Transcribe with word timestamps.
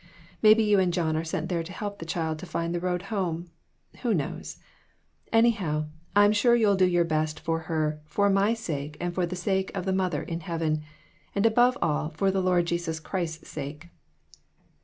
Maybe 0.41 0.63
you 0.63 0.79
and 0.79 0.91
John 0.91 1.15
are 1.15 1.23
sent 1.23 1.47
there 1.47 1.61
to 1.61 1.71
help 1.71 1.99
the 1.99 2.07
child 2.07 2.39
to 2.39 2.47
find 2.47 2.73
the 2.73 2.79
road 2.79 3.03
home 3.13 3.51
who 4.01 4.15
knows? 4.15 4.57
Anyhow, 5.31 5.89
I'm 6.15 6.31
sure 6.33 6.55
you'll 6.55 6.73
do 6.75 6.87
your 6.87 7.03
best 7.03 7.39
for 7.39 7.59
her 7.69 8.01
for 8.07 8.27
my 8.27 8.55
sake 8.55 8.97
and 8.99 9.13
for 9.13 9.27
the 9.27 9.35
sake 9.35 9.69
of 9.77 9.85
the 9.85 9.93
mother 9.93 10.23
in 10.23 10.39
heaven, 10.39 10.81
and 11.35 11.45
above 11.45 11.77
all, 11.83 12.09
for 12.09 12.31
the 12.31 12.41
Lord 12.41 12.65
Jesus 12.65 12.99
Christ's 12.99 13.47
sake. 13.49 13.89